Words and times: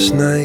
Christmas 0.00 0.18
night, 0.18 0.39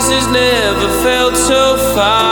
promises 0.00 0.26
never 0.28 0.88
felt 1.02 1.36
so 1.36 1.76
far. 1.94 2.29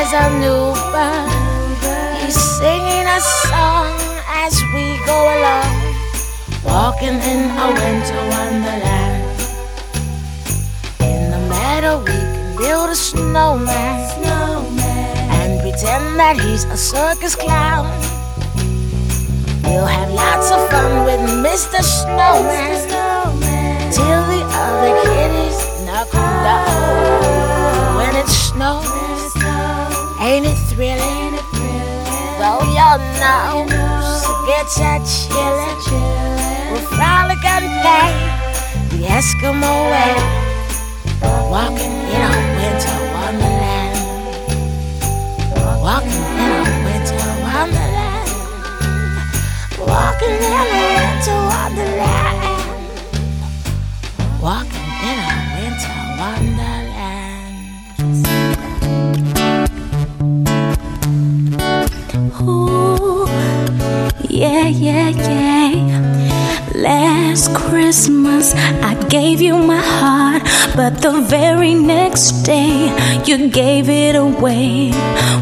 there's 0.00 0.12
a 0.14 0.30
new 0.40 0.72
bird. 0.92 2.24
He's 2.24 2.40
singing 2.58 3.06
a 3.06 3.20
song 3.20 3.92
as 4.44 4.54
we 4.72 4.96
go 5.04 5.18
along, 5.36 5.76
walking 6.64 7.20
in 7.20 7.40
a 7.64 7.68
winter 7.68 8.22
wonderland. 8.32 9.40
In 11.00 11.30
the 11.30 11.40
meadow, 11.52 11.98
we 11.98 12.16
can 12.16 12.56
build 12.56 12.88
a 12.88 12.94
snowman, 12.94 14.24
and 15.36 15.60
pretend 15.60 16.18
that 16.18 16.40
he's 16.40 16.64
a 16.64 16.78
circus 16.78 17.36
clown. 17.36 17.84
We'll 19.64 19.84
have 19.84 20.10
lots 20.12 20.50
of 20.50 20.60
fun 20.70 21.04
with 21.04 21.20
Mr. 21.44 21.82
Snowman, 21.82 22.88
till 23.92 24.22
the 24.32 24.42
other 24.64 24.92
kitties 25.04 25.58
knock 25.84 26.14
on 26.14 26.32
the 26.46 26.56
when 27.98 28.16
it 28.16 28.28
snows. 28.28 29.09
Ain't 30.30 30.46
it 30.46 30.54
thrilling? 30.70 31.00
Ain't 31.00 31.34
it 31.34 31.42
thrilling? 31.50 32.38
Though 32.38 32.62
y'all 32.70 33.02
know, 33.18 33.66
you 33.66 33.74
know 33.74 34.22
she 34.22 34.30
gets 34.46 34.78
her 34.78 35.02
chillin'. 35.02 35.74
chillin'. 35.82 36.70
We're 36.70 36.86
finally 36.96 37.34
gonna 37.42 37.66
pay 37.82 38.14
the 38.90 38.98
Eskimo 39.10 39.74
way. 39.90 40.14
Walking 41.50 41.96
in 42.14 42.30
a 42.30 42.46
winter 42.58 42.98
wonderland. 43.10 43.94
Walking 45.82 46.24
in 46.38 46.50
a 46.54 46.78
winter 46.86 47.26
wonderland. 47.50 48.30
Walking 49.80 50.38
in 50.46 50.54
a 50.54 50.78
winter 50.94 51.38
wonderland. 51.50 52.38
Walking. 54.40 54.79
Yeah, 64.28 64.68
yeah, 64.68 65.10
yeah. 65.10 66.70
Last 66.74 67.54
Christmas, 67.54 68.54
I 68.54 68.94
gave 69.08 69.42
you 69.42 69.58
my 69.58 69.80
heart, 69.80 70.42
but 70.74 71.02
the 71.02 71.20
very 71.20 71.74
next 71.74 72.42
day, 72.42 72.88
you 73.26 73.50
gave 73.50 73.90
it 73.90 74.16
away. 74.16 74.90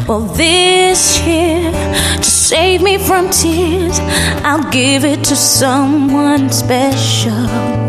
Well, 0.07 0.25
this 0.35 1.21
year, 1.25 1.71
to 2.17 2.23
save 2.23 2.81
me 2.81 2.97
from 2.97 3.29
tears, 3.29 3.99
I'll 4.43 4.69
give 4.69 5.05
it 5.05 5.23
to 5.25 5.35
someone 5.37 6.49
special. 6.49 7.88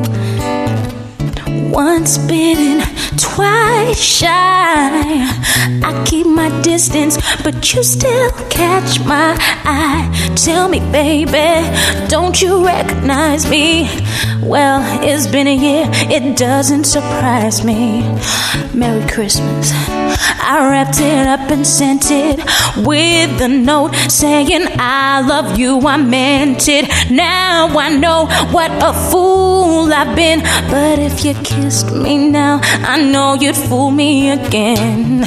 Once 1.71 2.19
bitten, 2.19 2.81
twice 3.17 3.97
shy. 3.97 4.29
I 4.29 6.05
keep 6.05 6.27
my 6.27 6.51
distance, 6.63 7.17
but 7.45 7.73
you 7.73 7.85
still 7.85 8.33
catch 8.49 8.99
my 9.07 9.37
eye. 9.65 10.33
Tell 10.35 10.69
me, 10.69 10.81
baby, 10.91 11.71
don't 12.09 12.43
you 12.43 12.67
recognize 12.67 13.49
me? 13.49 13.89
Well, 14.43 14.83
it's 15.05 15.29
been 15.29 15.47
a 15.47 15.55
year, 15.55 15.87
it 16.11 16.37
doesn't 16.37 16.85
surprise 16.85 17.65
me. 17.65 18.03
Merry 18.75 19.07
Christmas. 19.09 20.00
I 20.17 20.69
wrapped 20.71 21.01
it 21.01 21.27
up 21.27 21.51
and 21.51 21.67
sent 21.67 22.11
it 22.11 22.39
with 22.77 23.41
a 23.41 23.49
note 23.49 23.95
saying, 24.09 24.67
I 24.79 25.21
love 25.21 25.59
you, 25.59 25.81
I 25.87 25.97
meant 25.97 26.69
it. 26.69 26.89
Now 27.11 27.67
I 27.79 27.97
know 27.97 28.27
what 28.51 28.71
a 28.83 28.93
fool 29.11 29.93
I've 29.93 30.15
been. 30.17 30.41
But 30.71 30.99
if 30.99 31.25
you 31.25 31.35
kissed 31.35 31.93
me 31.93 32.31
now, 32.31 32.61
I 32.63 33.03
know 33.03 33.35
you'd 33.35 33.57
fool 33.57 33.91
me 33.91 34.31
again. 34.31 35.25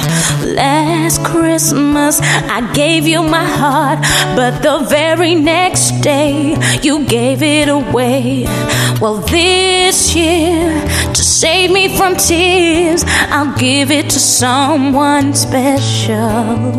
Last 1.04 1.22
Christmas, 1.22 2.18
I 2.22 2.72
gave 2.72 3.06
you 3.06 3.22
my 3.22 3.44
heart, 3.44 3.98
but 4.34 4.62
the 4.62 4.86
very 4.88 5.34
next 5.34 6.00
day, 6.00 6.56
you 6.80 7.04
gave 7.04 7.42
it 7.42 7.68
away. 7.68 8.44
Well, 9.02 9.18
this 9.18 10.16
year, 10.16 10.80
to 11.12 11.22
save 11.22 11.70
me 11.72 11.94
from 11.98 12.16
tears, 12.16 13.04
I'll 13.28 13.54
give 13.58 13.90
it 13.90 14.08
to 14.08 14.18
someone 14.18 15.34
special. 15.34 16.72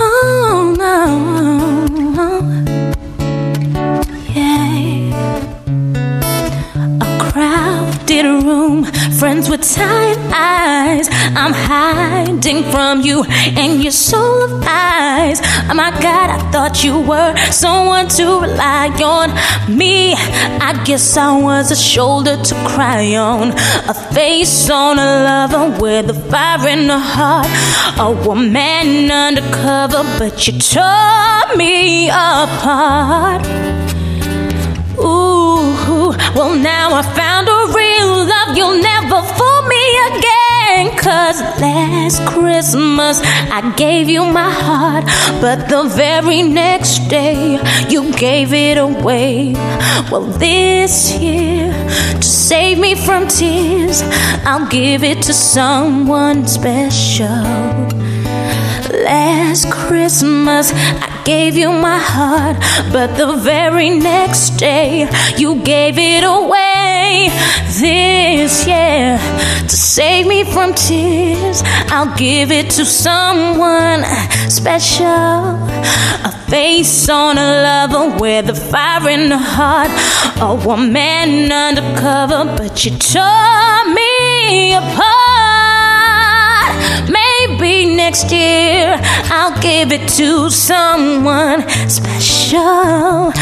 Oh, 0.00 0.76
no. 0.78 1.57
Friends 9.18 9.50
with 9.50 9.62
tired 9.62 10.18
eyes. 10.32 11.08
I'm 11.10 11.52
hiding 11.52 12.62
from 12.70 13.00
you 13.00 13.24
and 13.24 13.82
your 13.82 13.90
soul 13.90 14.44
of 14.44 14.62
eyes. 14.64 15.40
Oh 15.68 15.74
my 15.74 15.90
God, 15.90 16.30
I 16.30 16.38
thought 16.52 16.84
you 16.84 17.00
were 17.00 17.34
someone 17.50 18.08
to 18.10 18.24
rely 18.40 18.88
on. 19.02 19.28
Me, 19.76 20.14
I 20.14 20.80
guess 20.84 21.16
I 21.16 21.36
was 21.40 21.72
a 21.72 21.76
shoulder 21.76 22.36
to 22.36 22.54
cry 22.64 23.16
on, 23.16 23.50
a 23.88 23.94
face 24.14 24.70
on 24.70 24.98
a 25.00 25.08
lover 25.28 25.82
with 25.82 26.10
a 26.10 26.14
fire 26.30 26.68
in 26.68 26.86
the 26.86 26.98
heart, 26.98 27.48
a 27.98 28.10
woman 28.24 29.10
undercover, 29.10 30.04
but 30.18 30.46
you 30.46 30.58
tore 30.60 31.56
me 31.56 32.08
apart. 32.08 33.42
Ooh, 35.00 35.37
well, 36.38 36.54
now 36.54 36.94
I 36.94 37.02
found 37.02 37.48
a 37.48 37.60
real 37.74 38.10
love. 38.32 38.56
You'll 38.56 38.80
never 38.80 39.20
fool 39.36 39.62
me 39.66 39.84
again. 40.06 40.96
Cause 40.96 41.40
last 41.60 42.24
Christmas 42.28 43.20
I 43.50 43.74
gave 43.76 44.08
you 44.08 44.24
my 44.24 44.48
heart, 44.48 45.04
but 45.40 45.68
the 45.68 45.82
very 45.88 46.42
next 46.42 47.08
day 47.08 47.58
you 47.88 48.12
gave 48.12 48.52
it 48.52 48.78
away. 48.78 49.54
Well, 50.12 50.26
this 50.26 51.18
year, 51.18 51.72
to 52.14 52.22
save 52.22 52.78
me 52.78 52.94
from 52.94 53.26
tears, 53.26 54.02
I'll 54.44 54.68
give 54.68 55.02
it 55.02 55.22
to 55.22 55.32
someone 55.32 56.46
special. 56.46 57.26
Last 59.04 59.72
Christmas, 59.72 60.72
gave 61.24 61.56
you 61.56 61.70
my 61.70 61.98
heart, 61.98 62.56
but 62.92 63.16
the 63.16 63.36
very 63.36 63.90
next 63.90 64.50
day, 64.56 65.08
you 65.36 65.62
gave 65.62 65.96
it 65.98 66.24
away. 66.24 67.28
This 67.80 68.66
year, 68.66 69.18
to 69.62 69.76
save 69.76 70.26
me 70.26 70.44
from 70.44 70.74
tears, 70.74 71.62
I'll 71.90 72.16
give 72.16 72.50
it 72.50 72.70
to 72.70 72.84
someone 72.84 74.04
special. 74.48 75.06
A 76.24 76.32
face 76.48 77.08
on 77.08 77.38
a 77.38 77.62
lover 77.62 78.18
with 78.18 78.48
a 78.48 78.54
fire 78.54 79.08
in 79.08 79.28
the 79.28 79.38
heart, 79.38 79.90
a 80.40 80.54
woman 80.66 81.52
undercover, 81.52 82.56
but 82.56 82.84
you 82.84 82.92
tore 82.98 83.94
me 83.94 84.74
apart. 84.74 85.27
Maybe 87.60 87.92
next 87.96 88.30
year 88.30 88.96
I'll 89.30 89.60
give 89.60 89.90
it 89.90 90.08
to 90.10 90.48
someone 90.48 91.68
special. 91.88 93.32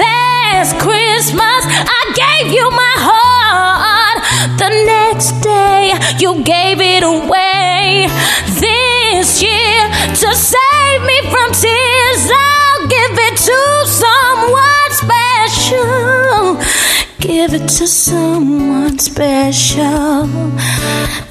Last 0.00 0.78
Christmas 0.80 1.62
I 1.68 2.02
gave 2.16 2.52
you 2.54 2.70
my 2.70 2.94
heart. 2.96 4.24
The 4.58 4.70
next 4.86 5.32
day 5.42 5.92
you 6.18 6.42
gave 6.44 6.80
it 6.80 7.02
away. 7.02 8.08
This 8.56 9.42
year 9.42 9.88
to 10.16 10.34
save 10.34 11.02
me 11.04 11.20
from 11.28 11.52
tears, 11.52 12.30
I'll 12.32 12.88
give 12.88 13.18
it 13.28 13.36
to 13.36 13.60
someone 13.84 14.90
special. 14.96 16.87
Give 17.20 17.52
it 17.52 17.68
to 17.78 17.86
someone 17.88 18.98
special. 19.00 20.28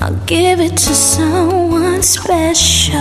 I'll 0.01 0.21
give 0.25 0.59
it 0.59 0.71
to 0.71 0.93
someone 0.93 2.03
special. 2.03 2.95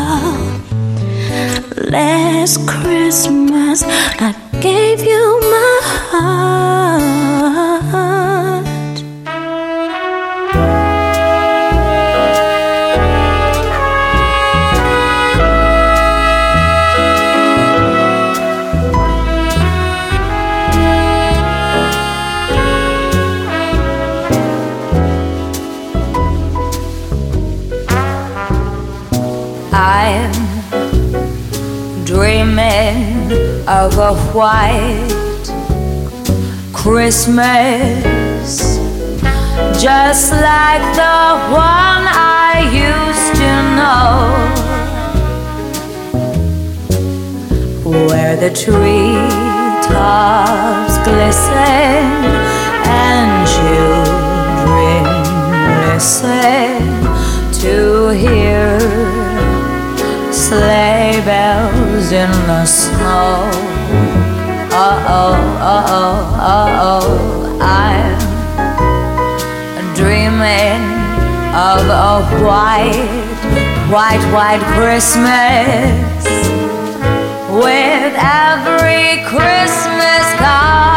Last 1.91 2.67
Christmas, 2.69 3.83
I 3.85 4.35
gave 4.61 5.05
you 5.05 5.41
my 5.41 5.81
heart. 6.11 7.76
Of 33.87 33.99
a 33.99 34.15
white 34.33 35.47
Christmas, 36.73 38.49
just 39.81 40.33
like 40.33 40.83
the 40.97 41.29
one 41.55 42.03
I 42.11 42.67
used 42.89 43.35
to 43.43 43.53
know, 43.79 44.11
where 48.09 48.37
the 48.37 48.51
tree 48.51 49.29
tops 49.87 50.97
glisten 51.07 52.05
and 52.91 53.47
children 53.55 55.05
listen 55.93 56.83
to 57.61 57.75
hear 58.19 58.81
sleigh 60.33 61.21
bells 61.25 62.11
in 62.11 62.31
the 62.49 62.65
snow. 62.67 63.66
Oh, 64.79 64.83
uh 64.83 65.87
oh, 65.89 66.37
uh 66.39 66.85
oh. 66.85 67.59
I'm 67.63 68.19
dreaming 69.95 70.83
of 71.57 71.81
a 71.89 72.21
white, 72.45 73.09
white, 73.91 74.21
white 74.35 74.61
Christmas 74.77 76.27
with 77.57 78.13
every 78.21 79.25
Christmas 79.25 80.27
card 80.37 80.96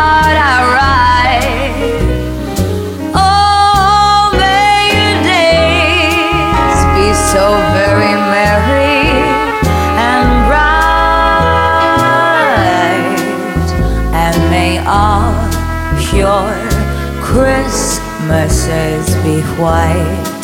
white. 19.59 20.39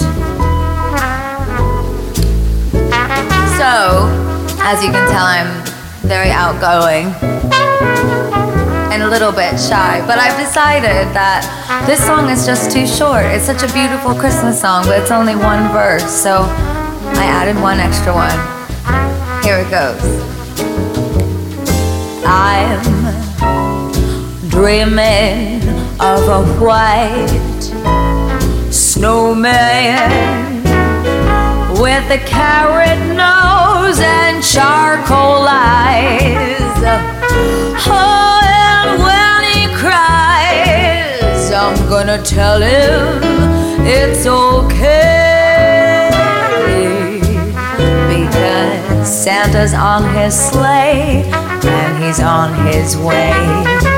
So, 3.57 4.09
as 4.61 4.83
you 4.83 4.91
can 4.91 5.09
tell, 5.09 5.25
I'm 5.25 5.63
very 6.03 6.29
outgoing 6.29 7.07
and 8.91 9.03
a 9.03 9.09
little 9.09 9.31
bit 9.31 9.59
shy. 9.59 10.03
But 10.07 10.19
I've 10.19 10.37
decided 10.37 11.07
that 11.13 11.43
this 11.87 12.05
song 12.05 12.29
is 12.29 12.45
just 12.45 12.71
too 12.71 12.85
short. 12.87 13.25
It's 13.25 13.45
such 13.45 13.63
a 13.63 13.73
beautiful 13.73 14.13
Christmas 14.13 14.59
song, 14.59 14.85
but 14.85 15.01
it's 15.01 15.11
only 15.11 15.35
one 15.35 15.71
verse. 15.71 16.09
So 16.09 16.43
I 16.43 17.25
added 17.25 17.55
one 17.61 17.79
extra 17.79 18.13
one. 18.13 18.35
Here 19.43 19.59
it 19.59 19.69
goes. 19.69 20.01
I'm 22.25 22.81
dreaming 24.49 25.61
of 25.99 26.27
a 26.27 26.43
white 26.59 27.74
snowman 28.95 30.63
with 31.81 32.09
a 32.09 32.21
carrot 32.25 32.97
nose 33.13 33.99
and 33.99 34.41
charcoal 34.41 35.45
eyes. 35.45 36.55
Oh, 37.87 38.39
and 38.45 39.03
when 39.03 39.39
he 39.51 39.67
cries, 39.75 41.51
I'm 41.51 41.75
gonna 41.89 42.23
tell 42.23 42.61
him 42.61 43.19
it's 43.85 44.25
okay 44.25 46.09
because 48.07 49.23
Santa's 49.23 49.73
on 49.73 50.03
his 50.15 50.33
sleigh 50.39 51.23
and 51.25 52.01
he's 52.01 52.21
on 52.21 52.53
his 52.67 52.95
way. 52.95 53.94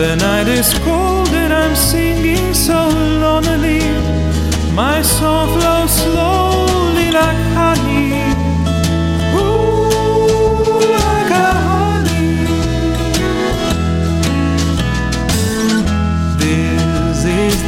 The 0.00 0.16
night 0.16 0.48
is 0.48 0.72
cold 0.78 1.28
and 1.28 1.52
I'm 1.52 1.76
singing 1.76 2.54
so 2.54 2.88
lonely. 3.20 3.82
My 4.74 5.02
song 5.02 5.48
flows 5.60 5.90
slowly 5.90 7.10
like 7.10 7.36
honey. 7.54 8.30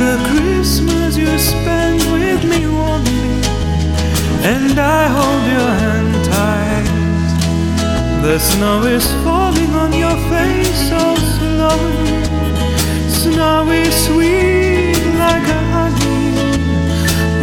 The 0.02 0.18
Christmas 0.30 1.16
you 1.16 1.38
spend 1.38 2.00
with 2.10 2.42
me 2.44 2.66
only, 2.66 3.40
and 4.42 4.76
I 4.76 5.06
hold 5.06 5.44
your 5.56 5.70
hand. 5.80 6.01
The 8.22 8.38
snow 8.38 8.84
is 8.84 9.04
falling 9.24 9.74
on 9.74 9.92
your 9.92 10.16
face 10.30 10.90
oh, 10.92 11.16
so 11.16 11.38
slowly 11.38 12.02
snowy 13.22 13.84
sweet 13.90 14.96
like 15.18 15.46
a 15.58 15.60
honey. 15.74 16.30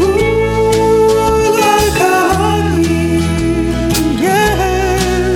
Ooh, 0.02 1.60
like 1.66 2.00
a 2.00 2.20
honey, 2.40 3.20
yeah. 4.24 5.34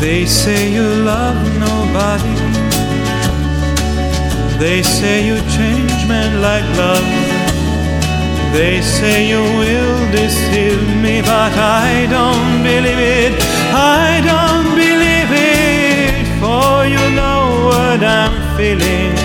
They 0.00 0.24
say 0.26 0.72
you 0.72 0.86
love 1.04 1.40
nobody. 1.66 2.36
They 4.58 4.82
say 4.82 5.26
you 5.26 5.36
change 5.56 6.08
men 6.08 6.40
like 6.40 6.66
love. 6.76 7.21
They 8.52 8.82
say 8.82 9.26
you 9.32 9.42
will 9.42 10.12
deceive 10.12 10.82
me, 11.04 11.22
but 11.22 11.52
I 11.56 12.06
don't 12.16 12.62
believe 12.62 12.98
it. 12.98 13.32
I 13.72 14.20
don't 14.30 14.68
believe 14.76 15.32
it, 15.32 16.26
for 16.38 16.84
you 16.94 17.04
know 17.16 17.42
what 17.68 18.04
I'm 18.04 18.34
feeling. 18.56 19.16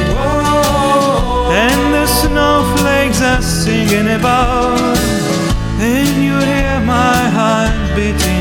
And 1.64 1.82
the 1.94 2.08
snowflakes 2.08 3.22
are 3.22 3.42
singing 3.42 4.08
about, 4.20 4.98
and 5.80 6.24
you 6.24 6.38
hear 6.40 6.80
my 6.86 7.20
heart 7.38 7.76
beating. 7.96 8.37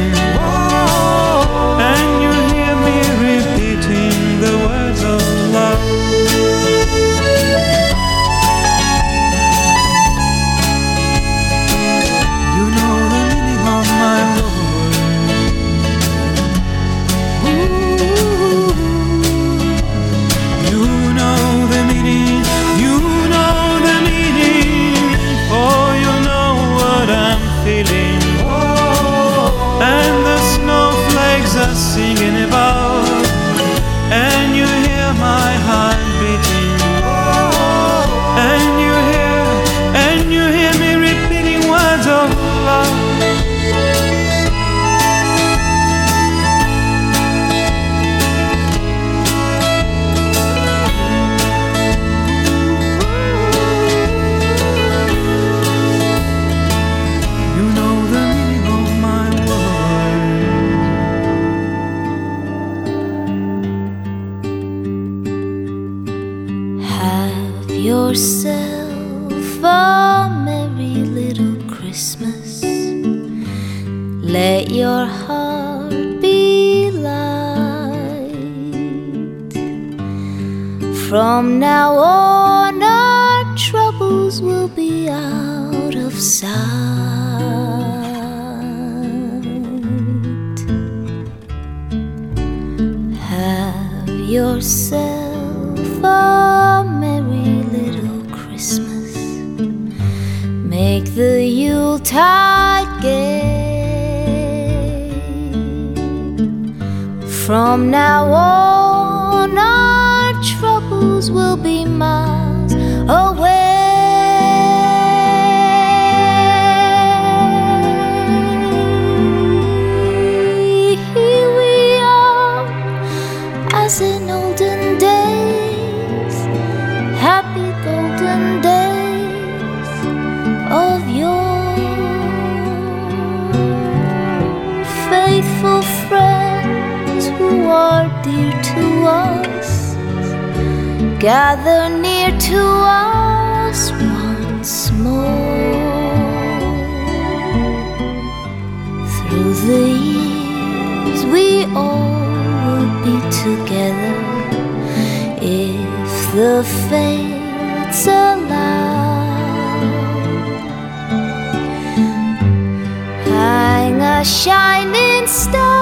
Shining 164.26 165.28
star 165.28 165.75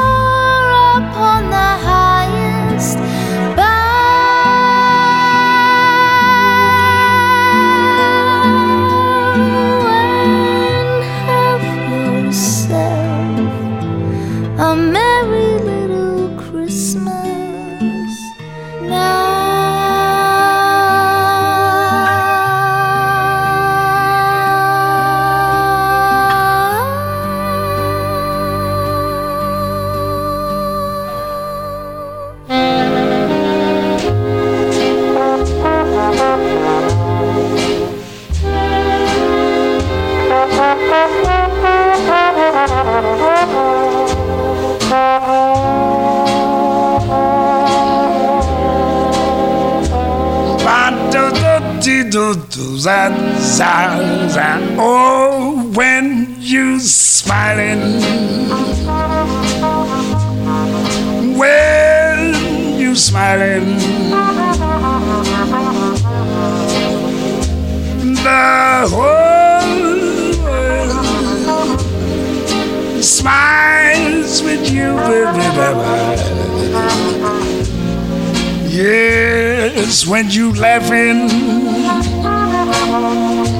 When 80.06 80.28
you 80.30 80.52
laughing. 80.52 81.28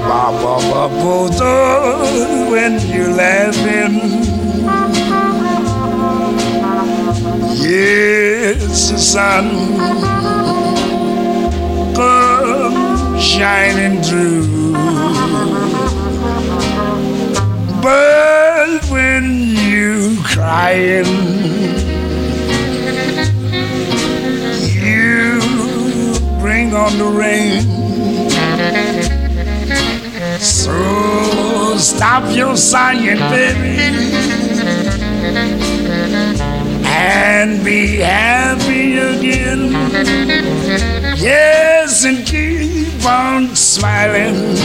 Ba, 0.09 0.31
ba, 0.41 0.55
ba, 0.69 0.89
do, 1.39 2.51
when 2.51 2.79
you're 2.87 3.15
laughing. 3.15 3.95
Yes, 7.57 8.91
the 8.91 8.99
sun 8.99 9.49
comes 11.95 13.23
shining 13.23 14.03
through. 14.03 14.73
But 17.81 18.85
when 18.91 19.25
you 19.41 20.19
crying, 20.23 21.44
on 26.75 26.99
the 26.99 27.05
rain. 27.05 27.63
So 30.41 31.77
stop 31.79 32.35
your 32.35 32.57
sighing, 32.57 33.19
baby, 33.31 33.79
and 36.85 37.65
be 37.65 37.99
happy 37.99 38.99
again. 38.99 39.71
Yes, 41.17 42.05
and 42.05 42.27
keep 42.27 43.05
on 43.07 43.55
smiling. 43.55 44.57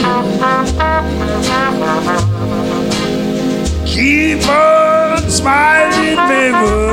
Keep 3.86 4.48
on 4.48 5.30
smiling, 5.30 6.16
baby. 6.28 6.90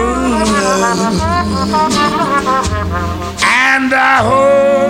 And 3.77 3.93
I 3.93 4.23
hope 4.23 4.87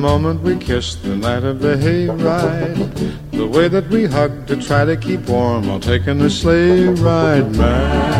moment 0.00 0.40
we 0.40 0.56
kissed 0.56 1.02
the 1.02 1.14
night 1.14 1.44
of 1.44 1.60
the 1.60 1.76
hayride. 1.76 3.30
The 3.32 3.46
way 3.46 3.68
that 3.68 3.88
we 3.88 4.06
hugged 4.06 4.48
to 4.48 4.56
try 4.56 4.86
to 4.86 4.96
keep 4.96 5.28
warm 5.28 5.66
while 5.66 5.78
taking 5.78 6.18
the 6.18 6.30
sleigh 6.30 6.88
ride. 6.88 7.54
Magic 7.54 8.19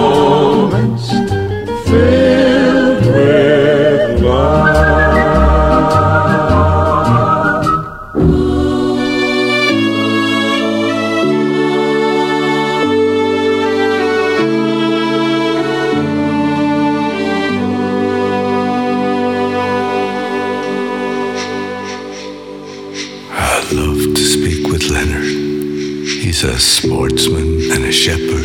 a 26.51 26.59
sportsman 26.59 27.71
and 27.71 27.85
a 27.85 27.91
shepherd. 27.93 28.43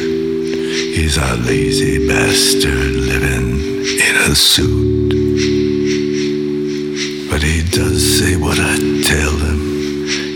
He's 0.96 1.16
a 1.16 1.34
lazy 1.38 2.06
bastard 2.06 2.92
living 3.10 3.58
in 3.98 4.16
a 4.30 4.34
suit. 4.34 5.10
But 7.28 7.42
he 7.42 7.68
does 7.68 8.20
say 8.20 8.36
what 8.36 8.58
I 8.60 8.76
tell 9.02 9.36
him, 9.46 9.60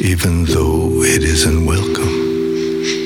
even 0.02 0.46
though 0.46 1.02
it 1.04 1.22
isn't 1.22 1.64
welcome. 1.64 2.16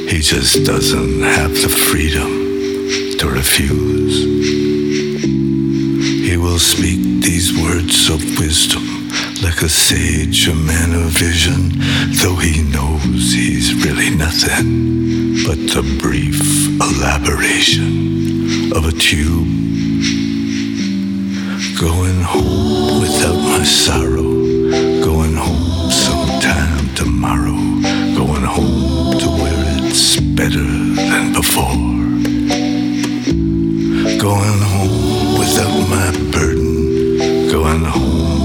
He 0.08 0.20
just 0.20 0.64
doesn't 0.64 1.20
have 1.20 1.52
the 1.52 1.68
freedom 1.68 3.18
to 3.18 3.28
refuse. 3.28 4.24
He 6.26 6.38
will 6.38 6.58
speak 6.58 7.22
these 7.22 7.52
words 7.62 8.08
of 8.08 8.20
wisdom 8.38 8.83
like 9.44 9.60
a 9.60 9.68
sage, 9.68 10.48
a 10.48 10.54
man 10.54 10.94
of 10.94 11.10
vision, 11.10 11.70
though 12.22 12.36
he 12.36 12.62
knows 12.62 13.32
he's 13.32 13.74
really 13.84 14.08
nothing 14.08 15.34
but 15.44 15.58
the 15.74 15.82
brief 16.00 16.40
elaboration 16.80 18.72
of 18.72 18.86
a 18.86 18.92
tube. 18.92 19.46
Going 21.78 22.22
home 22.22 23.02
without 23.02 23.36
my 23.36 23.64
sorrow, 23.64 24.32
going 25.04 25.36
home 25.36 25.90
sometime 25.90 26.94
tomorrow, 26.94 27.58
going 28.16 28.46
home 28.56 29.18
to 29.18 29.28
where 29.28 29.64
it's 29.84 30.20
better 30.20 30.68
than 31.10 31.34
before. 31.34 31.76
Going 34.26 34.60
home 34.72 35.38
without 35.38 35.76
my 35.90 36.10
burden, 36.32 37.50
going 37.50 37.84
home 37.84 38.43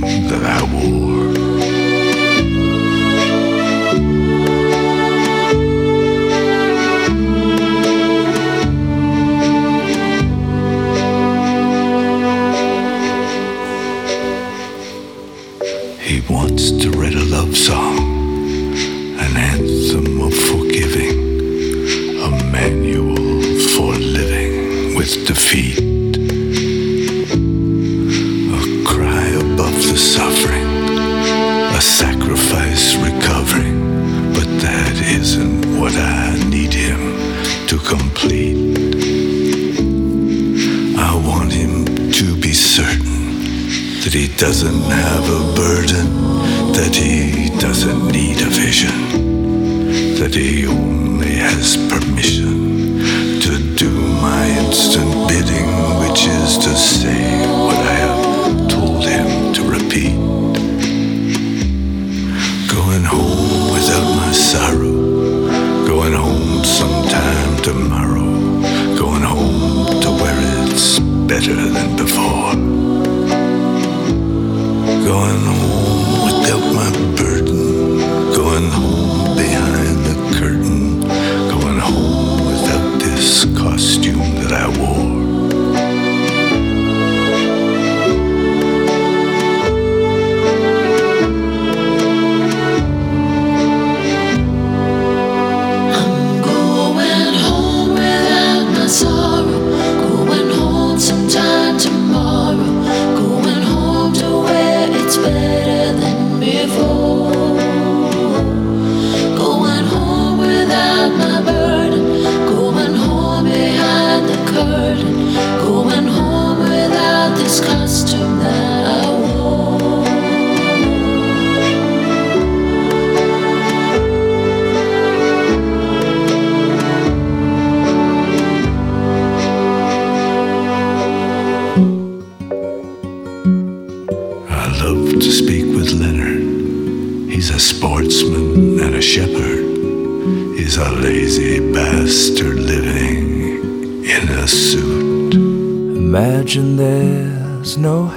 that 0.00 0.42
I 0.44 0.62
wore. 0.72 1.07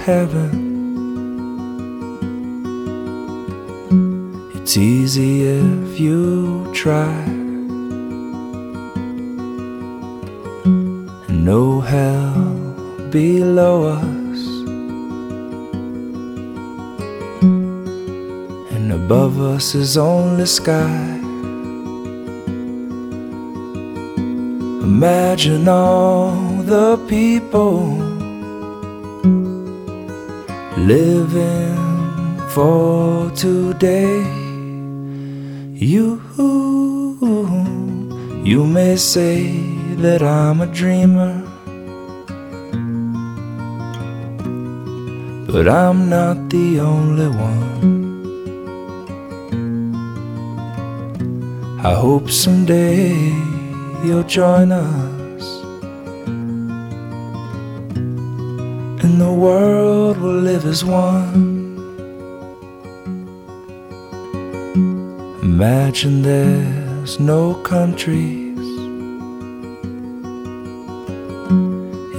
Heaven. 0.02 0.72
It's 4.56 4.76
easy 4.76 5.44
if 5.44 6.00
you 6.00 6.68
try. 6.74 7.24
And 11.28 11.46
no 11.46 11.82
hell 11.82 12.34
below 13.12 13.90
us. 13.90 14.40
And 18.74 18.92
above 18.92 19.40
us 19.40 19.76
is 19.76 19.98
only 19.98 20.48
sky. 20.48 21.20
Imagine 24.84 25.68
all 25.68 26.32
the 26.64 26.98
people 27.08 28.11
living 30.92 32.40
for 32.50 33.32
today. 33.32 34.20
You, 35.74 36.06
you 38.44 38.66
may 38.66 38.98
say 38.98 39.38
that 40.04 40.22
I'm 40.22 40.60
a 40.62 40.68
dreamer, 40.68 41.34
but 45.52 45.66
I'm 45.70 46.10
not 46.10 46.50
the 46.50 46.82
only 46.82 47.30
one. 47.30 47.70
I 51.90 51.94
hope 51.94 52.30
someday 52.30 53.16
you'll 54.04 54.30
join 54.40 54.72
us, 54.72 55.21
live 60.52 60.66
as 60.66 60.84
one. 60.84 61.78
Imagine 65.44 66.22
there's 66.24 67.20
no 67.22 67.54
countries. 67.74 68.68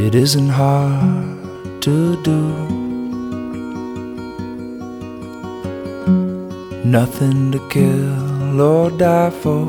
It 0.04 0.14
isn't 0.14 0.48
hard 0.48 1.82
to 1.82 2.22
do. 2.22 2.42
Nothing 6.98 7.52
to 7.52 7.60
kill 7.68 8.60
or 8.60 8.90
die 8.90 9.30
for. 9.42 9.66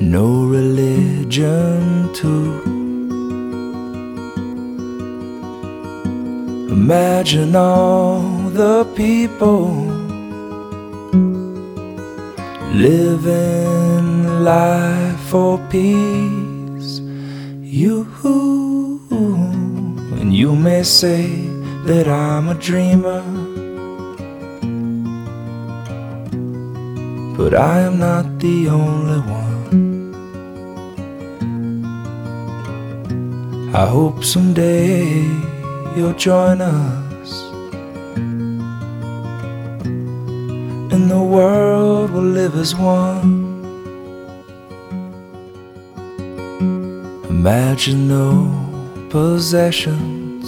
No 0.00 0.28
religion, 0.56 2.12
too. 2.14 2.77
Imagine 6.88 7.54
all 7.54 8.22
the 8.48 8.86
people 8.96 9.68
living 12.72 14.42
life 14.42 15.20
for 15.28 15.58
peace. 15.68 17.02
You 17.60 18.06
and 20.18 20.32
you 20.32 20.56
may 20.56 20.82
say 20.82 21.26
that 21.84 22.08
I'm 22.08 22.48
a 22.48 22.54
dreamer, 22.54 23.22
but 27.36 27.52
I 27.52 27.80
am 27.80 27.98
not 27.98 28.38
the 28.38 28.70
only 28.70 29.20
one. 29.28 30.14
I 33.74 33.84
hope 33.84 34.24
someday 34.24 35.47
you'll 35.98 36.12
join 36.12 36.60
us, 36.60 37.30
and 40.94 41.10
the 41.10 41.20
world 41.20 42.12
will 42.12 42.30
live 42.40 42.54
as 42.54 42.72
one. 42.76 43.48
Imagine 47.28 48.06
no 48.06 48.30
possessions. 49.10 50.46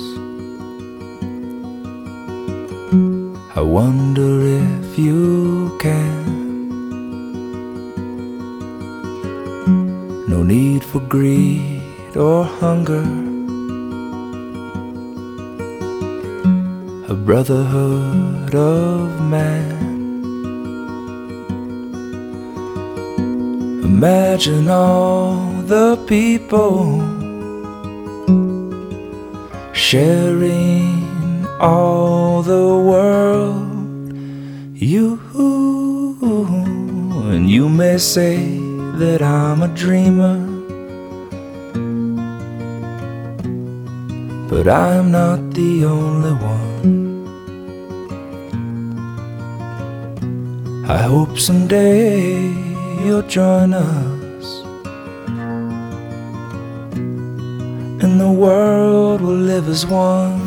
I 3.57 3.61
wonder 3.61 4.31
if 4.63 4.97
you 4.97 5.77
can. 5.81 6.69
No 10.29 10.45
need 10.45 10.85
for 10.85 11.01
greed 11.01 12.17
or 12.17 12.45
hunger. 12.45 13.30
Brotherhood 17.31 18.53
of 18.57 19.21
man. 19.21 19.71
Imagine 23.85 24.69
all 24.69 25.37
the 25.75 25.97
people 26.09 26.99
sharing 29.73 31.47
all 31.61 32.43
the 32.43 32.67
world. 32.91 34.13
You 34.75 35.21
and 37.33 37.49
you 37.49 37.69
may 37.69 37.99
say 37.99 38.59
that 39.03 39.23
I'm 39.23 39.63
a 39.63 39.69
dreamer, 39.69 40.39
but 44.51 44.67
I'm 44.67 45.13
not 45.13 45.39
the 45.55 45.85
only 45.85 46.33
one. 46.33 46.90
I 50.91 51.03
hope 51.03 51.39
someday 51.39 52.51
you'll 53.05 53.23
join 53.23 53.75
us, 53.75 54.47
and 58.03 58.21
the 58.21 58.33
world 58.33 59.21
will 59.21 59.43
live 59.53 59.69
as 59.69 59.87
one. 59.87 60.41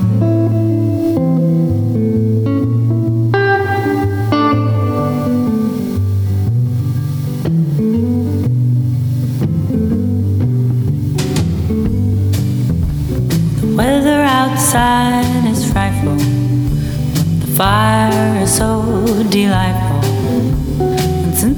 The 13.62 13.76
weather 13.78 14.22
outside 14.42 15.46
is 15.48 15.72
frightful, 15.72 16.18
but 16.18 17.40
the 17.40 17.52
fire 17.56 18.42
is 18.44 18.54
so 18.58 19.24
delightful. 19.30 19.83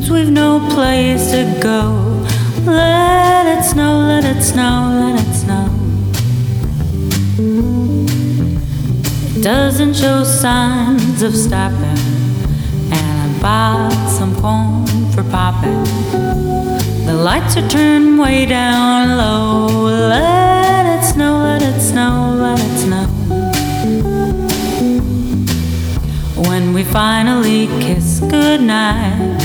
Since 0.06 0.18
we've 0.20 0.32
no 0.32 0.60
place 0.70 1.32
to 1.32 1.60
go, 1.60 2.24
let 2.64 3.48
it 3.48 3.64
snow, 3.64 4.06
let 4.06 4.24
it 4.24 4.44
snow, 4.44 4.94
let 5.02 5.20
it 5.20 5.34
snow. 5.34 5.66
It 9.36 9.42
doesn't 9.42 9.96
show 9.96 10.24
signs 10.24 11.24
of 11.24 11.36
stopping, 11.36 11.98
and 12.94 13.16
I 13.24 13.40
bought 13.42 14.10
some 14.12 14.40
corn 14.40 14.86
for 15.12 15.24
popping. 15.32 15.84
The 17.08 17.16
lights 17.16 17.58
are 17.58 17.68
turned 17.68 18.20
way 18.20 18.46
down 18.46 19.18
low. 19.18 19.88
Let 20.08 20.86
it 20.86 21.04
snow, 21.04 21.40
let 21.40 21.64
it 21.64 21.82
snow, 21.82 22.36
let 22.38 22.60
it 22.60 22.78
snow. 22.78 23.08
When 26.48 26.74
we 26.76 26.84
finally 26.84 27.66
kiss 27.82 28.20
goodnight, 28.20 29.45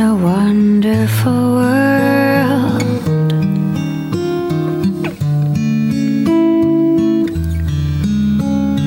A 0.00 0.14
wonderful 0.14 1.54
world. 1.58 2.82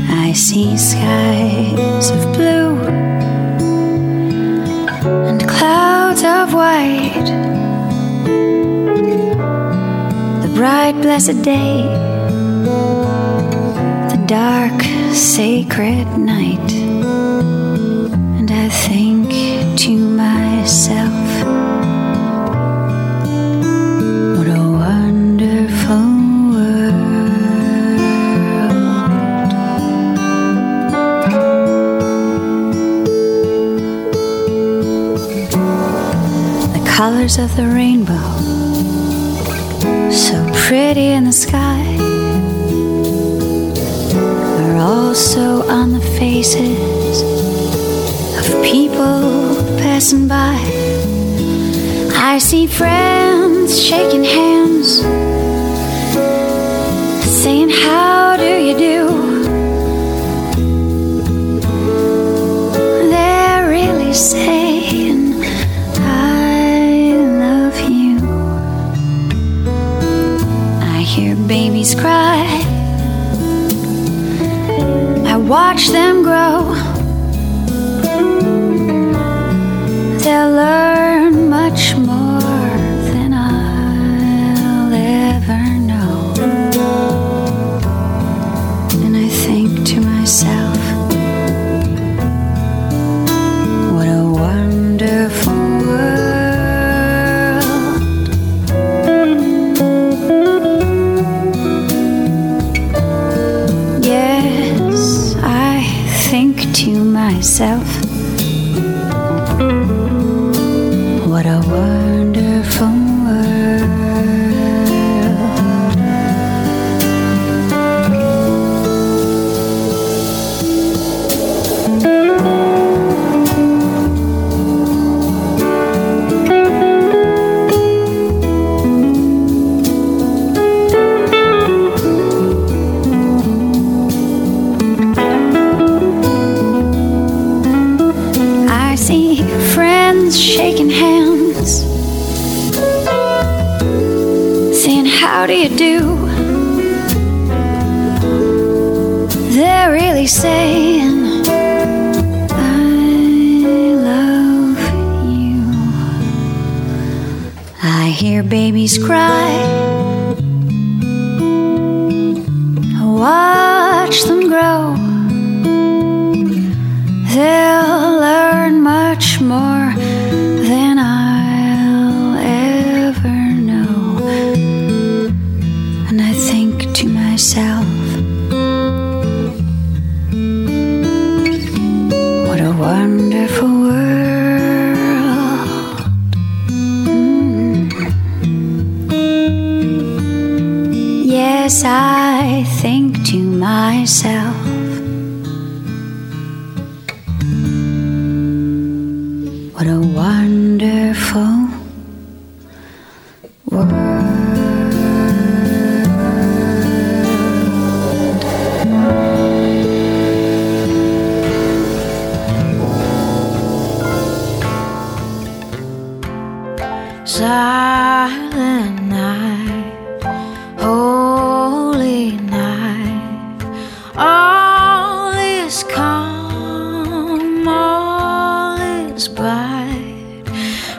I 0.09 0.31
see 0.31 0.77
skies 0.77 2.11
of 2.11 2.33
blue 2.33 2.77
and 5.27 5.45
clouds 5.49 6.23
of 6.23 6.53
white. 6.53 7.29
The 10.43 10.51
bright, 10.55 10.95
blessed 11.01 11.41
day, 11.41 11.83
the 14.11 14.23
dark, 14.27 14.81
sacred 15.13 16.07
night. 16.17 16.60
colors 37.31 37.51
of 37.51 37.55
the 37.55 37.67
rainbow. 37.67 38.13
So 40.11 40.35
pretty 40.67 41.07
in 41.07 41.25
the 41.25 41.31
sky. 41.31 41.83
Are 44.61 44.77
also 44.77 45.67
on 45.67 45.91
the 45.93 46.01
faces 46.19 47.21
of 48.39 48.63
people 48.63 49.55
passing 49.77 50.27
by. 50.27 50.57
I 52.13 52.39
see 52.39 52.67
friends 52.67 53.81
shaking 53.81 54.23
hands, 54.23 55.01
saying, 57.43 57.69
How 57.69 58.37
do 58.37 58.51
you 58.67 58.77
do? 58.77 58.97
They're 63.09 63.69
really 63.69 64.13
saying, 64.13 64.70
babies 71.81 71.95
cry. 71.95 72.45
I 75.25 75.37
watch 75.37 75.87
them 75.87 76.21
grow. 76.21 76.75
Tell 80.19 80.55
her. 80.55 80.80
to 106.81 107.03
myself. 107.03 108.10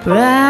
right. 0.05 0.41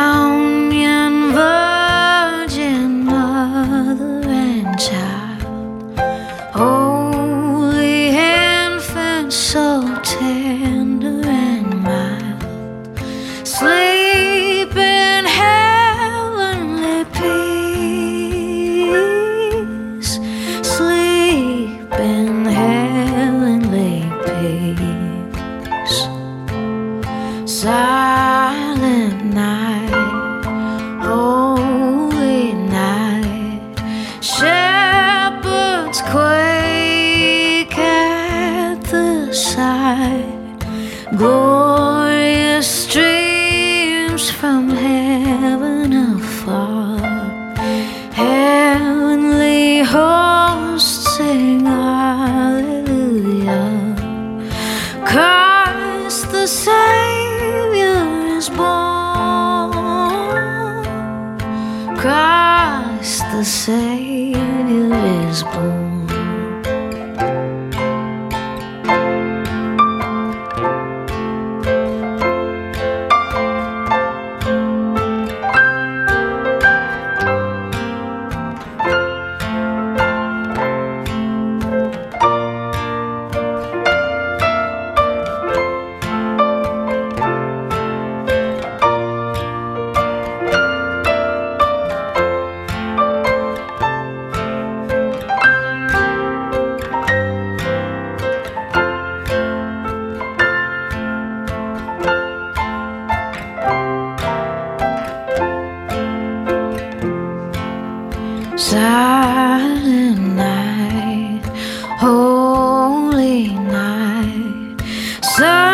sun. 115.37 115.72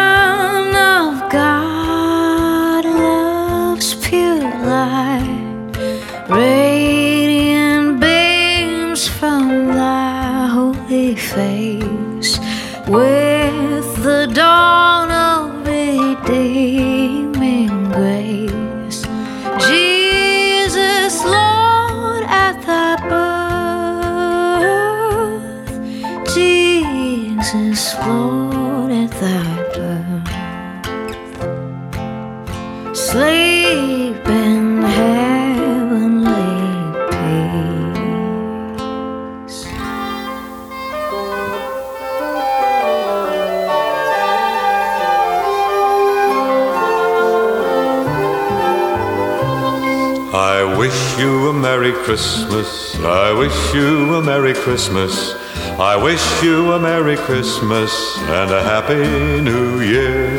I 53.01 53.33
wish 53.33 53.75
you 53.75 54.17
a 54.17 54.23
Merry 54.23 54.55
Christmas. 54.55 55.33
I 55.79 55.95
wish 55.95 56.43
you 56.43 56.73
a 56.73 56.81
Merry 56.81 57.17
Christmas 57.17 58.19
and 58.23 58.51
a 58.51 58.61
Happy 58.61 59.41
New 59.41 59.81
Year. 59.81 60.37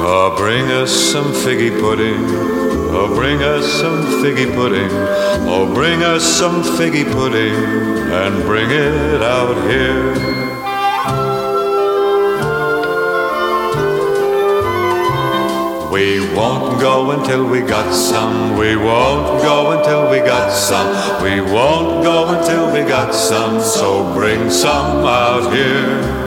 Oh, 0.00 0.34
bring 0.34 0.70
us 0.70 0.90
some 0.90 1.26
figgy 1.26 1.78
pudding. 1.78 2.24
Oh, 2.90 3.12
bring 3.14 3.42
us 3.42 3.70
some 3.70 4.02
figgy 4.22 4.50
pudding. 4.54 4.88
Oh, 5.46 5.70
bring 5.74 6.02
us 6.02 6.24
some 6.24 6.62
figgy 6.62 7.04
pudding 7.12 7.54
and 7.54 8.42
bring 8.44 8.70
it 8.70 9.22
out 9.22 9.56
here. 9.70 10.47
We 15.98 16.20
won't 16.32 16.80
go 16.80 17.10
until 17.10 17.44
we 17.44 17.60
got 17.60 17.92
some. 17.92 18.56
We 18.56 18.76
won't 18.76 19.42
go 19.42 19.72
until 19.72 20.08
we 20.08 20.18
got 20.18 20.52
some. 20.52 21.24
We 21.24 21.40
won't 21.40 22.04
go 22.04 22.38
until 22.38 22.72
we 22.72 22.88
got 22.88 23.12
some. 23.12 23.60
So 23.60 24.14
bring 24.14 24.48
some 24.48 25.04
out 25.04 25.52
here. 25.52 26.17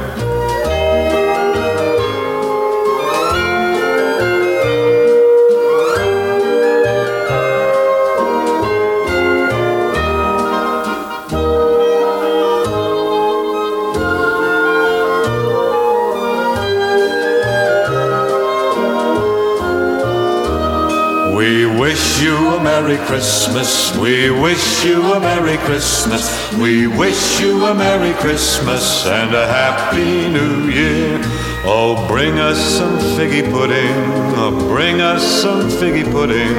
Merry 22.82 22.98
Christmas. 23.06 23.96
We 23.98 24.32
wish 24.32 24.84
you 24.84 25.04
a 25.14 25.20
Merry 25.20 25.58
Christmas. 25.58 26.26
We 26.58 26.88
wish 26.88 27.40
you 27.40 27.64
a 27.66 27.76
Merry 27.76 28.14
Christmas 28.14 29.06
and 29.06 29.36
a 29.36 29.46
Happy 29.46 30.28
New 30.28 30.68
Year. 30.68 31.20
Oh, 31.64 32.08
bring 32.08 32.40
us 32.40 32.60
some 32.60 32.98
figgy 32.98 33.44
pudding. 33.52 33.94
Oh, 34.36 34.68
bring 34.68 35.00
us 35.00 35.22
some 35.22 35.70
figgy 35.70 36.04
pudding. 36.12 36.50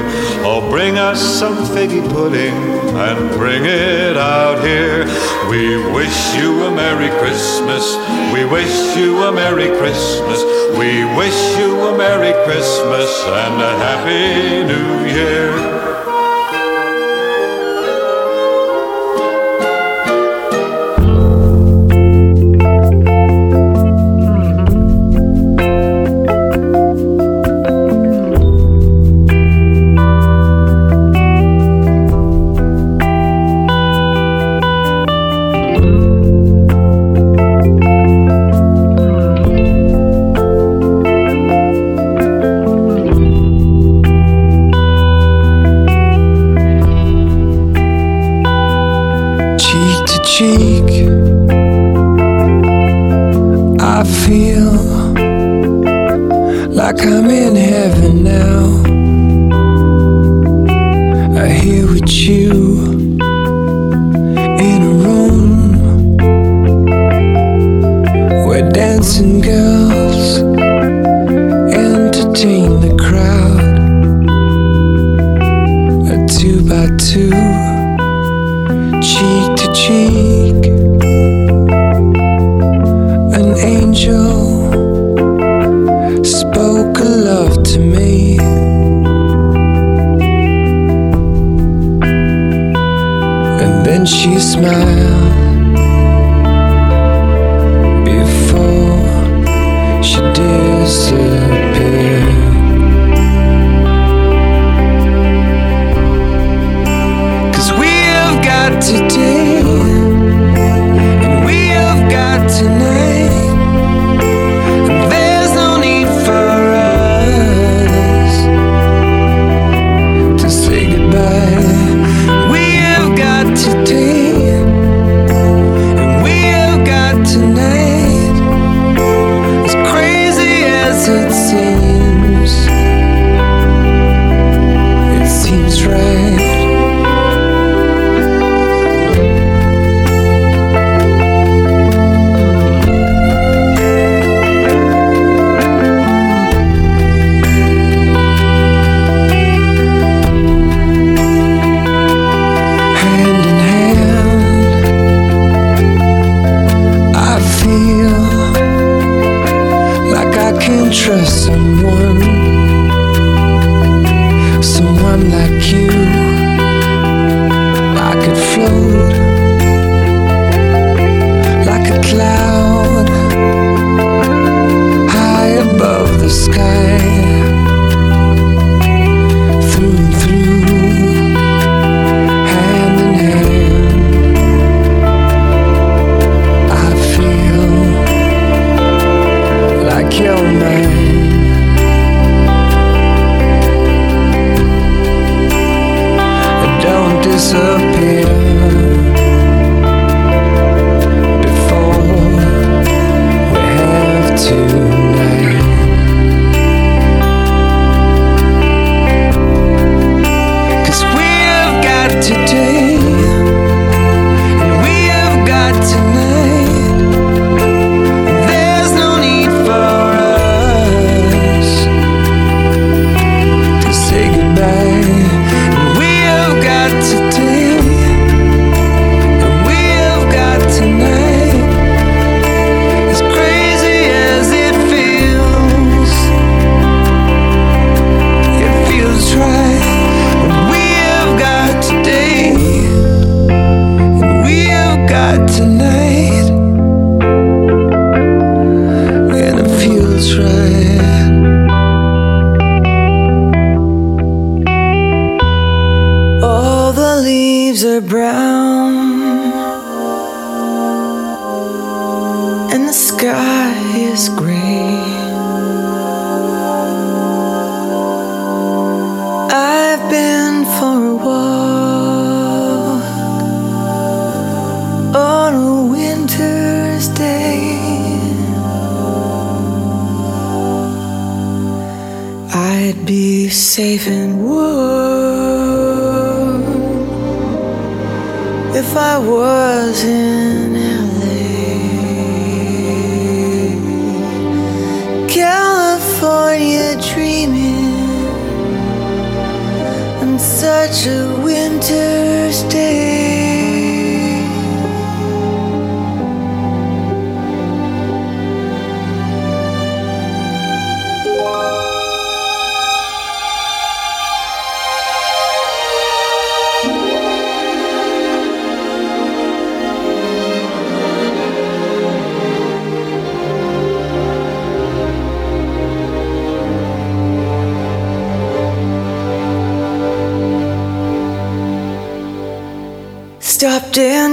Oh, 0.46 0.70
bring 0.70 0.96
us 0.96 1.20
some 1.20 1.56
figgy 1.74 2.08
pudding 2.14 2.54
and 2.54 3.30
bring 3.30 3.64
it 3.64 4.16
out 4.16 4.62
here. 4.64 5.04
We 5.50 5.76
wish 5.92 6.36
you 6.36 6.62
a 6.66 6.70
Merry 6.70 7.10
Christmas. 7.18 7.96
We 8.32 8.44
wish 8.44 8.96
you 8.96 9.24
a 9.24 9.32
Merry 9.32 9.76
Christmas. 9.76 10.40
We 10.78 11.04
wish 11.16 11.58
you 11.58 11.80
a 11.80 11.98
Merry 11.98 12.32
Christmas 12.46 13.10
and 13.26 13.60
a 13.60 13.76
Happy 13.82 14.62
New 14.62 15.10
Year. 15.10 15.81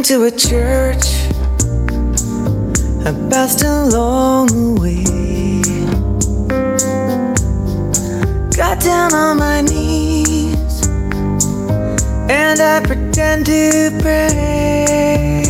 Into 0.10 0.26
a 0.26 0.32
church, 0.32 1.06
I 3.06 3.12
passed 3.30 3.62
along 3.62 4.48
the 4.48 4.74
way. 4.82 5.04
Got 8.58 8.80
down 8.80 9.14
on 9.14 9.38
my 9.38 9.62
knees, 9.62 10.88
and 12.28 12.60
I 12.60 12.82
pretend 12.84 13.46
to 13.46 13.92
pray. 14.02 15.44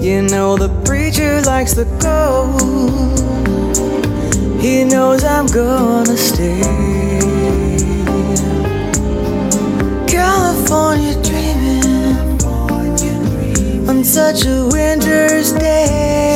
You 0.00 0.22
know, 0.22 0.56
the 0.56 0.70
preacher 0.86 1.42
likes 1.42 1.74
the 1.74 1.84
gold, 2.00 2.62
he 4.62 4.84
knows 4.84 5.24
I'm 5.24 5.46
gonna 5.46 6.16
stay. 6.16 6.62
California 10.08 11.19
such 14.10 14.44
a 14.44 14.66
winter's 14.66 15.52
day. 15.52 16.29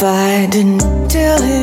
If 0.00 0.04
I 0.04 0.46
didn't 0.46 1.10
tell 1.10 1.42
him 1.42 1.59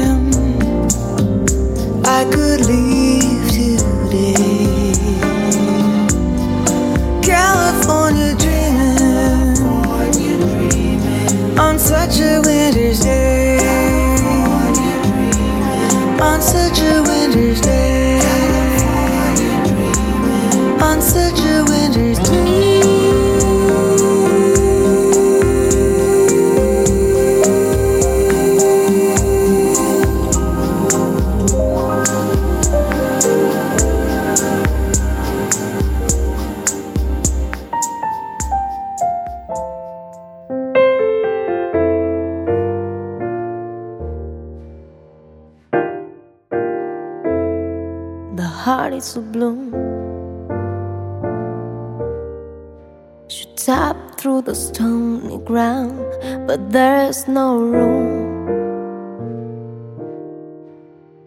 no 57.38 57.50
room. 57.74 58.10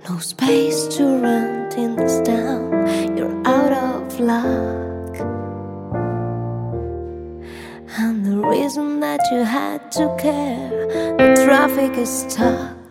No 0.09 0.19
space 0.19 0.81
to 0.97 1.05
rent 1.25 1.73
in 1.85 1.95
this 1.95 2.17
town. 2.23 2.67
You're 3.17 3.39
out 3.57 3.73
of 3.89 4.19
luck. 4.19 5.15
And 8.03 8.17
the 8.29 8.39
reason 8.55 8.99
that 9.07 9.21
you 9.31 9.41
had 9.45 9.93
to 9.99 10.05
care, 10.19 10.71
the 11.21 11.29
traffic 11.45 11.93
is 12.05 12.13
stuck. 12.23 12.91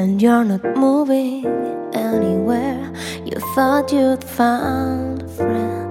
And 0.00 0.20
you're 0.20 0.44
not 0.52 0.64
moving 0.76 1.46
anywhere. 2.10 2.84
You 3.28 3.36
thought 3.54 3.86
you'd 3.94 4.24
found 4.40 5.22
a 5.22 5.28
friend 5.38 5.88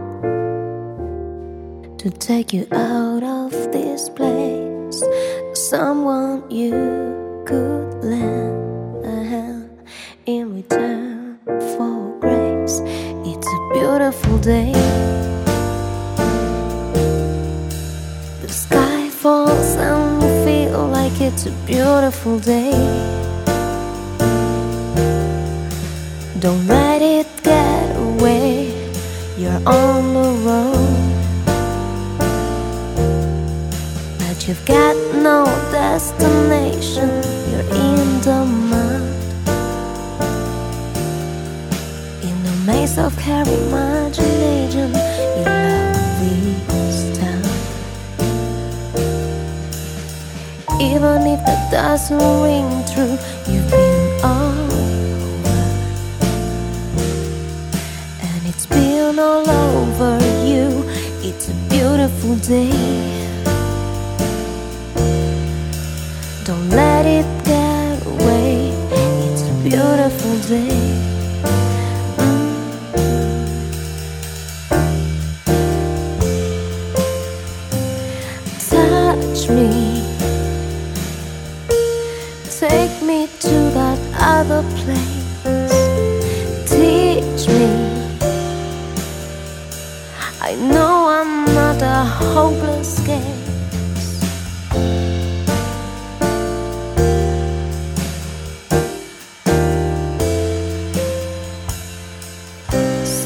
to 2.02 2.08
take 2.12 2.50
you 2.54 2.68
out 2.72 3.24
of 3.24 3.52
this 3.72 3.87
place. 3.98 5.04
Someone 5.54 6.50
you 6.52 6.72
could 7.46 8.04
lend 8.04 9.06
a 9.06 9.24
hand 9.24 9.70
in 10.26 10.54
return 10.54 11.40
for 11.46 12.20
grace. 12.20 12.80
It's 13.26 13.48
a 13.48 13.62
beautiful 13.74 14.38
day. 14.38 14.72
The 18.42 18.50
sky 18.50 19.10
falls 19.10 19.76
and 19.76 20.22
you 20.22 20.30
feel 20.46 20.88
like 20.88 21.20
it's 21.20 21.48
a 21.48 21.52
beautiful 21.66 22.40
day. 22.40 22.72
Don't 26.40 26.68
let 26.68 27.02
it 27.02 27.28
get 27.44 27.96
away. 27.98 28.70
You're 29.38 29.62
on 29.66 30.14
the 30.14 30.30
road. 30.46 30.67
You've 34.48 34.66
got 34.66 34.96
no 35.14 35.44
destination. 35.72 37.10
You're 37.52 37.68
in 37.76 38.22
the 38.22 38.46
mud. 38.72 39.02
In 42.24 42.44
the 42.44 42.54
maze 42.66 42.98
of 42.98 43.14
her 43.26 43.44
imagination, 43.44 44.90
you 45.36 45.44
love 45.44 46.20
this 46.70 47.20
town. 47.20 47.44
Even 50.80 51.28
if 51.28 51.40
that 51.46 51.70
doesn't 51.70 52.18
ring 52.18 52.70
true, 52.94 53.18
you've 53.52 53.70
been 53.70 54.24
all 54.24 54.68
and 58.22 58.48
it's 58.48 58.66
been 58.66 59.20
all 59.20 59.50
over 59.50 60.18
you. 60.48 60.86
It's 61.22 61.50
a 61.50 61.54
beautiful 61.70 62.36
day. 62.38 63.17
Don't 66.48 66.70
let 66.70 67.06
it 67.06 67.26
get 67.44 68.06
away. 68.06 68.72
It's 69.28 69.42
a 69.42 69.54
beautiful 69.64 70.38
day. 70.48 71.17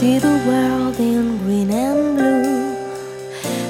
See 0.01 0.17
the 0.17 0.41
world 0.47 0.99
in 0.99 1.37
green 1.43 1.69
and 1.69 2.17
blue. 2.17 2.73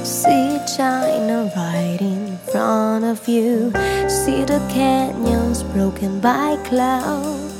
See 0.05 0.57
China 0.77 1.51
right 1.57 1.97
in 1.99 2.38
front 2.49 3.03
of 3.03 3.27
you. 3.27 3.73
See 4.07 4.45
the 4.45 4.65
canyons 4.71 5.61
broken 5.61 6.21
by 6.21 6.55
cloud. 6.63 7.51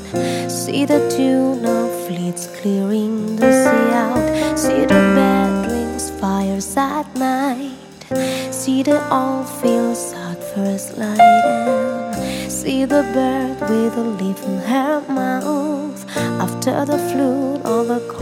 See 0.50 0.86
the 0.86 1.06
tune 1.14 1.66
of 1.66 1.90
fleets 2.06 2.46
clearing 2.62 3.36
the 3.36 3.52
sea 3.62 3.92
out. 3.92 4.58
See 4.58 4.86
the 4.86 5.02
bedrooms, 5.16 6.08
fires 6.18 6.74
at 6.74 7.14
night. 7.14 7.76
See 8.50 8.82
the 8.82 9.04
old 9.12 9.50
fields 9.60 10.14
at 10.16 10.42
first 10.54 10.96
light. 10.96 11.20
And 11.20 12.50
see 12.50 12.86
the 12.86 13.02
bird 13.12 13.60
with 13.68 13.98
a 13.98 14.06
leaf 14.16 14.42
in 14.42 14.58
her 14.60 15.02
mouth. 15.10 16.00
After 16.16 16.86
the 16.86 16.96
flood, 16.96 17.66
all 17.66 17.84
the. 17.84 18.21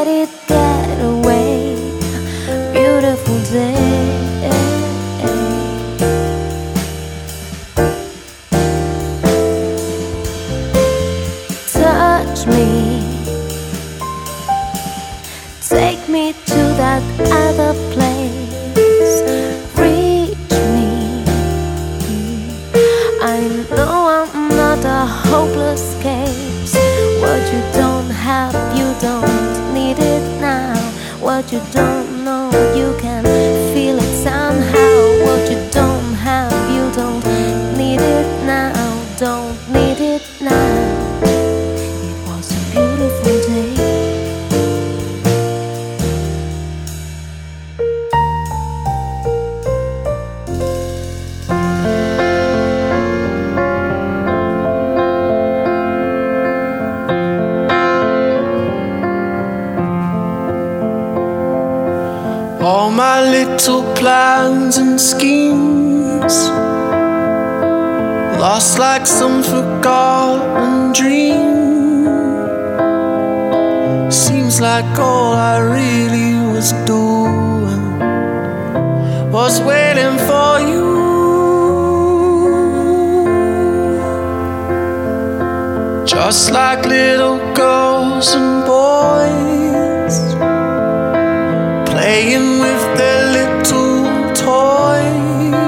forgotten 69.61 70.91
dream. 70.93 71.51
Seems 74.09 74.59
like 74.59 74.97
all 74.97 75.33
I 75.33 75.57
really 75.77 76.33
was 76.53 76.73
doing 76.93 77.83
was 79.31 79.61
waiting 79.61 80.17
for 80.29 80.51
you. 80.71 80.89
Just 86.05 86.51
like 86.51 86.85
little 86.85 87.39
girls 87.53 88.33
and 88.39 88.65
boys 88.65 90.15
playing 91.91 92.49
with 92.65 92.83
their 92.99 93.23
little 93.37 93.99
toys. 94.47 95.59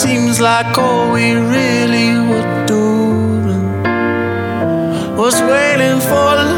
Seems 0.00 0.40
like 0.40 0.78
all 0.78 1.12
we 1.12 1.34
really 1.34 1.81
was 5.22 5.40
waiting 5.42 6.00
for. 6.00 6.51